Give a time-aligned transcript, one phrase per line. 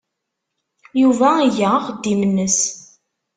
[1.01, 2.59] Yuba iga axeddim-nnes.